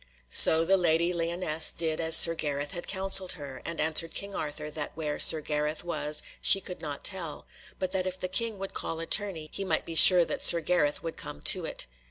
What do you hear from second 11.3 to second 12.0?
to it.